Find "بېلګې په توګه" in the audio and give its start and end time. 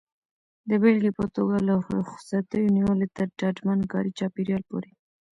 0.81-1.55